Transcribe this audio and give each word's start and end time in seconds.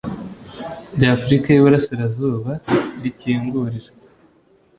By’afurika 0.99 1.47
y’Iburasirazuba, 1.49 2.51
rikingurira 3.01 3.89